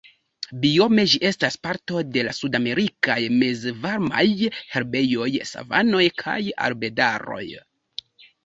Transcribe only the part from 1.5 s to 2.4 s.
parto de la